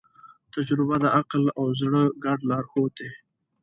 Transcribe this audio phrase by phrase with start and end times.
[0.53, 3.11] تجربه د عقل او زړه ګډ لارښود دی.